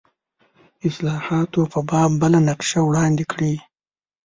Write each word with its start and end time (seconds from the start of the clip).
اصلاحاتو 0.87 1.61
په 1.71 1.79
باب 1.89 2.11
بله 2.21 2.39
نقشه 2.47 2.79
وړاندې 2.83 3.23
کړه. 3.31 3.51